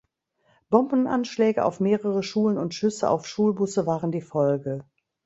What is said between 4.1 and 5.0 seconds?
die Folge.